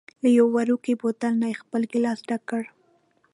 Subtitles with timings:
[0.21, 2.63] له یوه وړوکي بوتل نه یې خپل ګېلاس ډک کړ.